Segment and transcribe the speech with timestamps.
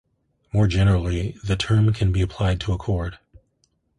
[0.51, 3.19] More generally, the term can be applied to a cord.